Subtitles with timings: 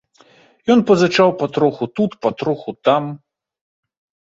[0.75, 3.03] Ён пазычаў патроху тут, патроху там.